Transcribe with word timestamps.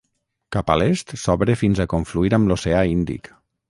Cap 0.55 0.71
a 0.73 0.77
l'est 0.83 1.13
s'obre 1.25 1.59
fins 1.63 1.85
a 1.85 1.89
confluir 1.95 2.37
amb 2.39 2.53
l'oceà 2.53 2.85
Índic. 2.99 3.35